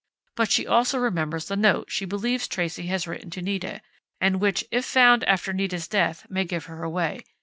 [0.35, 3.81] But she also remembers the note she believes Tracey has written to Nita,
[4.19, 7.23] and which, if found after Nita's death, may give her away.